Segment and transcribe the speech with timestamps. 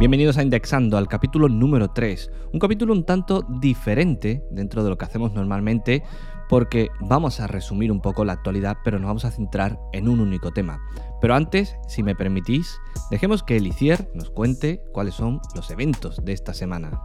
[0.00, 2.32] Bienvenidos a Indexando, al capítulo número 3.
[2.54, 6.02] Un capítulo un tanto diferente dentro de lo que hacemos normalmente
[6.48, 10.20] porque vamos a resumir un poco la actualidad, pero nos vamos a centrar en un
[10.20, 10.80] único tema.
[11.20, 12.78] Pero antes, si me permitís,
[13.10, 16.98] dejemos que Elicier nos cuente cuáles son los eventos de esta semana.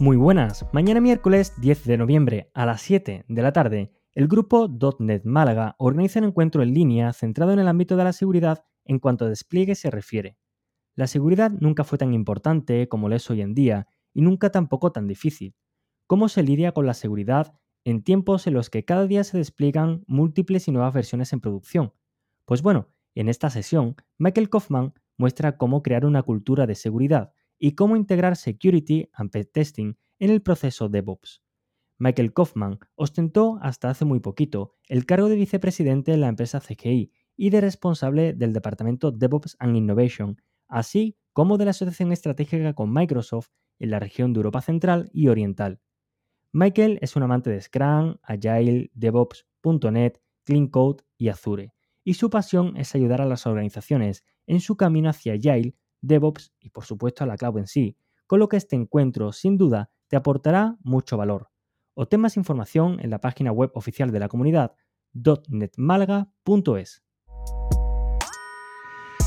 [0.00, 4.68] Muy buenas, mañana miércoles 10 de noviembre a las 7 de la tarde, el grupo
[4.98, 8.98] .NET Málaga organiza un encuentro en línea centrado en el ámbito de la seguridad en
[8.98, 10.36] cuanto a despliegue se refiere.
[10.96, 14.90] La seguridad nunca fue tan importante como lo es hoy en día y nunca tampoco
[14.90, 15.54] tan difícil.
[16.08, 20.02] ¿Cómo se lidia con la seguridad en tiempos en los que cada día se despliegan
[20.08, 21.92] múltiples y nuevas versiones en producción?
[22.44, 27.76] Pues bueno, en esta sesión, Michael Kaufman muestra cómo crear una cultura de seguridad y
[27.76, 31.42] cómo integrar security and testing en el proceso DevOps.
[31.98, 37.12] Michael Kaufman ostentó hasta hace muy poquito el cargo de vicepresidente en la empresa CGI
[37.38, 42.92] y de responsable del departamento DevOps and Innovation, así como de la asociación estratégica con
[42.92, 45.80] Microsoft en la región de Europa Central y Oriental.
[46.52, 51.72] Michael es un amante de Scrum, Agile, DevOps, .NET, Clean Code y Azure,
[52.02, 56.70] y su pasión es ayudar a las organizaciones en su camino hacia Agile, DevOps y
[56.70, 60.16] por supuesto a la cloud en sí, con lo que este encuentro sin duda te
[60.16, 61.50] aportará mucho valor.
[61.94, 64.74] Obtén más información en la página web oficial de la comunidad
[65.12, 67.07] .netmalga.es.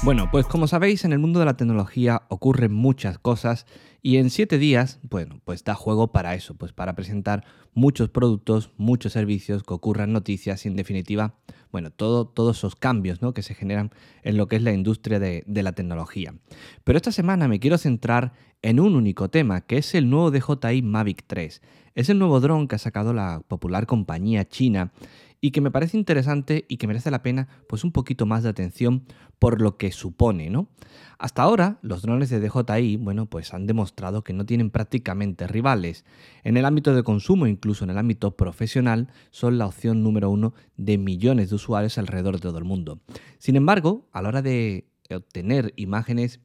[0.04, 3.68] Bueno, pues como sabéis, en el mundo de la tecnología ocurren muchas cosas
[4.02, 7.44] y en siete días, bueno, pues da juego para eso, pues para presentar
[7.76, 11.36] muchos productos, muchos servicios, que ocurran noticias y en definitiva,
[11.72, 13.36] bueno, todo, todos esos cambios ¿no?
[13.36, 13.92] que se generan
[14.24, 16.34] en lo que es la industria de, de la tecnología.
[16.84, 18.34] Pero esta semana me quiero centrar
[18.64, 21.62] en un único tema, que es el nuevo DJI Mavic 3.
[21.94, 24.92] Es el nuevo dron que ha sacado la popular compañía china
[25.42, 28.50] y que me parece interesante y que merece la pena pues un poquito más de
[28.50, 29.04] atención
[29.40, 30.70] por lo que supone, ¿no?
[31.18, 36.06] Hasta ahora, los drones de DJI, bueno, pues han demostrado que no tienen prácticamente rivales.
[36.44, 40.54] En el ámbito de consumo, incluso en el ámbito profesional, son la opción número uno
[40.78, 43.00] de millones de usuarios alrededor de todo el mundo.
[43.40, 46.40] Sin embargo, a la hora de obtener imágenes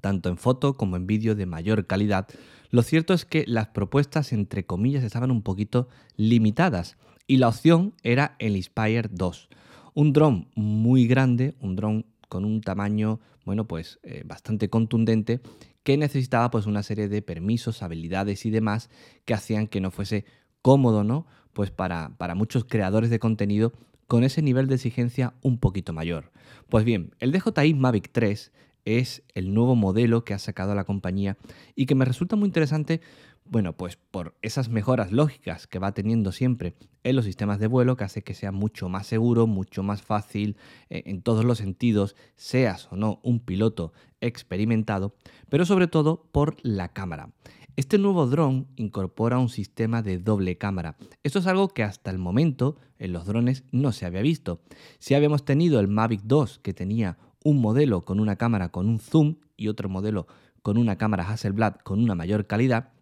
[0.00, 2.26] tanto en foto como en vídeo de mayor calidad,
[2.70, 7.94] lo cierto es que las propuestas, entre comillas, estaban un poquito limitadas y la opción
[8.02, 9.48] era el Inspire 2.
[9.94, 15.40] Un dron muy grande, un dron con un tamaño, bueno, pues eh, bastante contundente,
[15.82, 18.90] que necesitaba pues una serie de permisos, habilidades y demás
[19.24, 20.24] que hacían que no fuese
[20.60, 21.26] cómodo, ¿no?
[21.52, 23.72] Pues para, para muchos creadores de contenido
[24.06, 26.32] con ese nivel de exigencia un poquito mayor.
[26.68, 28.52] Pues bien, el DJI Mavic 3
[28.84, 31.36] es el nuevo modelo que ha sacado la compañía
[31.74, 33.00] y que me resulta muy interesante
[33.48, 37.96] bueno, pues por esas mejoras lógicas que va teniendo siempre en los sistemas de vuelo,
[37.96, 40.56] que hace que sea mucho más seguro, mucho más fácil
[40.90, 45.14] eh, en todos los sentidos, seas o no un piloto experimentado,
[45.48, 47.30] pero sobre todo por la cámara.
[47.76, 50.96] Este nuevo dron incorpora un sistema de doble cámara.
[51.22, 54.62] Esto es algo que hasta el momento en los drones no se había visto.
[54.98, 58.98] Si habíamos tenido el Mavic 2 que tenía un modelo con una cámara con un
[58.98, 60.26] zoom y otro modelo
[60.62, 62.92] con una cámara Hasselblad con una mayor calidad,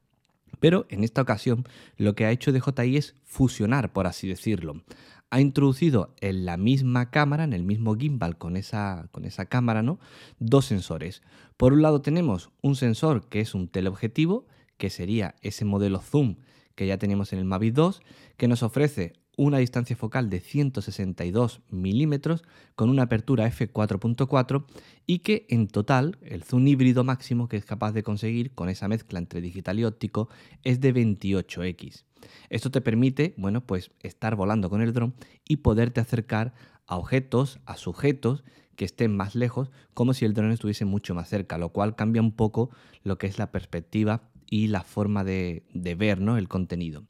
[0.61, 1.65] pero en esta ocasión
[1.97, 4.83] lo que ha hecho DJI es fusionar, por así decirlo.
[5.31, 9.83] Ha introducido en la misma cámara, en el mismo gimbal con esa, con esa cámara,
[9.83, 9.99] ¿no?
[10.39, 11.23] dos sensores.
[11.57, 16.37] Por un lado tenemos un sensor que es un teleobjetivo, que sería ese modelo zoom
[16.75, 18.03] que ya tenemos en el Mavic 2,
[18.37, 22.43] que nos ofrece una distancia focal de 162 milímetros
[22.75, 24.65] con una apertura f4.4
[25.07, 28.89] y que en total el zoom híbrido máximo que es capaz de conseguir con esa
[28.89, 30.29] mezcla entre digital y óptico
[30.63, 32.05] es de 28x.
[32.49, 35.15] Esto te permite, bueno, pues estar volando con el dron
[35.47, 36.55] y poderte acercar
[36.87, 38.45] a objetos, a sujetos
[38.77, 42.23] que estén más lejos, como si el dron estuviese mucho más cerca, lo cual cambia
[42.23, 42.71] un poco
[43.03, 46.37] lo que es la perspectiva y la forma de, ver ¿no?
[46.37, 47.05] el contenido.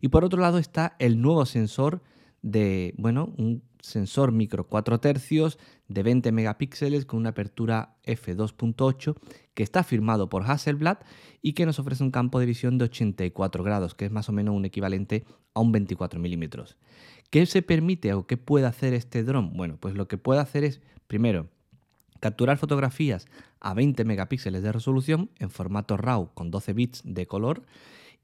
[0.00, 2.02] Y por otro lado está el nuevo sensor
[2.42, 5.58] de, bueno, un sensor micro 4 tercios
[5.88, 9.16] de 20 megapíxeles con una apertura f2.8
[9.54, 10.98] que está firmado por Hasselblad
[11.42, 14.32] y que nos ofrece un campo de visión de 84 grados, que es más o
[14.32, 15.24] menos un equivalente
[15.54, 16.76] a un 24 milímetros.
[17.30, 19.56] ¿Qué se permite o qué puede hacer este dron?
[19.56, 21.48] Bueno, pues lo que puede hacer es, primero,
[22.20, 23.26] capturar fotografías
[23.60, 27.62] a 20 megapíxeles de resolución en formato RAW con 12 bits de color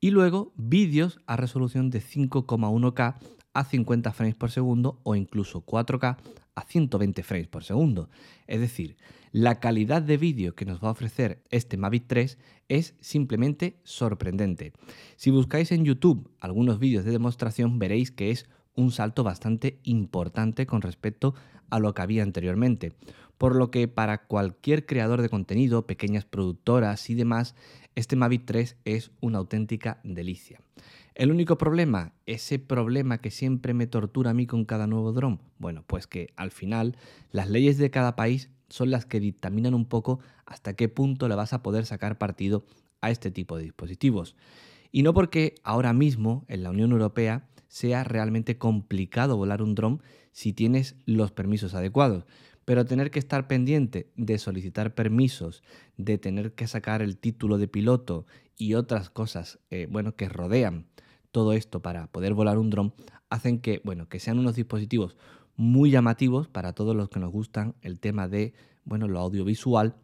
[0.01, 3.15] y luego vídeos a resolución de 5,1K
[3.55, 6.19] a 50 frames por segundo o incluso 4K
[6.55, 8.11] a 120 frames por segundo.
[8.47, 8.97] Es decir,
[9.33, 12.39] la calidad de vídeo que nos va a ofrecer este Mavic 3
[12.69, 14.73] es simplemente sorprendente.
[15.17, 20.67] Si buscáis en YouTube algunos vídeos de demostración veréis que es un salto bastante importante
[20.67, 21.35] con respecto
[21.71, 22.93] a lo que había anteriormente,
[23.39, 27.55] por lo que para cualquier creador de contenido, pequeñas productoras y demás,
[27.95, 30.61] este Mavic 3 es una auténtica delicia.
[31.15, 35.41] El único problema, ese problema que siempre me tortura a mí con cada nuevo dron,
[35.59, 36.97] bueno, pues que al final
[37.31, 41.37] las leyes de cada país son las que dictaminan un poco hasta qué punto le
[41.37, 42.65] vas a poder sacar partido
[43.01, 44.35] a este tipo de dispositivos.
[44.91, 50.01] Y no porque ahora mismo en la Unión Europea sea realmente complicado volar un dron
[50.31, 52.25] si tienes los permisos adecuados.
[52.65, 55.65] Pero tener que estar pendiente de solicitar permisos,
[55.97, 58.27] de tener que sacar el título de piloto
[58.57, 60.87] y otras cosas eh, bueno, que rodean
[61.33, 62.95] todo esto para poder volar un dron,
[63.29, 65.17] hacen que, bueno, que sean unos dispositivos
[65.57, 68.55] muy llamativos para todos los que nos gustan el tema de
[68.85, 69.97] bueno, lo audiovisual,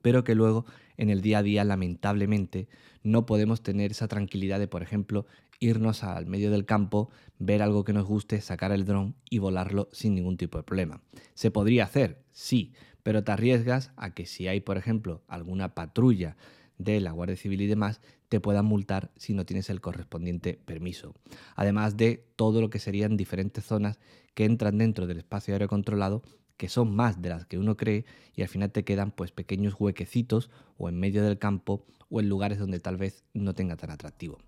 [0.00, 0.64] pero que luego
[0.96, 2.68] en el día a día lamentablemente
[3.02, 5.26] no podemos tener esa tranquilidad de, por ejemplo,
[5.60, 9.88] irnos al medio del campo, ver algo que nos guste, sacar el dron y volarlo
[9.92, 11.00] sin ningún tipo de problema.
[11.34, 12.22] ¿Se podría hacer?
[12.32, 16.36] Sí, pero te arriesgas a que si hay, por ejemplo, alguna patrulla
[16.78, 21.14] de la Guardia Civil y demás, te puedan multar si no tienes el correspondiente permiso.
[21.54, 24.00] Además de todo lo que serían diferentes zonas
[24.34, 26.22] que entran dentro del espacio aéreo controlado
[26.56, 28.04] que son más de las que uno cree
[28.34, 32.28] y al final te quedan pues pequeños huequecitos o en medio del campo o en
[32.28, 34.38] lugares donde tal vez no tenga tan atractivo.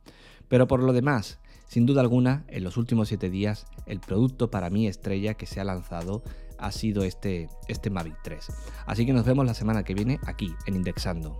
[0.49, 4.71] Pero por lo demás, sin duda alguna, en los últimos 7 días, el producto para
[4.71, 6.23] mí estrella que se ha lanzado
[6.59, 8.47] ha sido este, este Mavic 3.
[8.87, 11.37] Así que nos vemos la semana que viene aquí en Indexando.